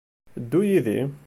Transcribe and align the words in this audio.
Ddu 0.41 0.59
yid-i. 0.69 0.99